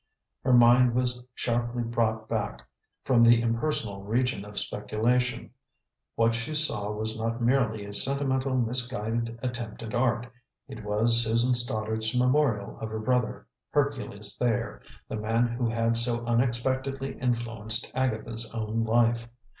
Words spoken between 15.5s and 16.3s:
had so